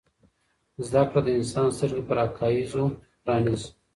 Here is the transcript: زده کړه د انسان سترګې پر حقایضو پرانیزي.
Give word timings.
زده 0.85 1.01
کړه 1.09 1.19
د 1.25 1.29
انسان 1.39 1.67
سترګې 1.77 2.01
پر 2.07 2.17
حقایضو 2.25 2.83
پرانیزي. 3.23 3.69